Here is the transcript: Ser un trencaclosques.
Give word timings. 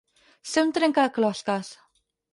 Ser 0.51 0.63
un 0.67 0.71
trencaclosques. 0.77 1.73